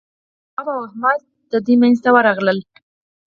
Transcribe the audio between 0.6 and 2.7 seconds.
او احمد درې مينځ ته ورغلل.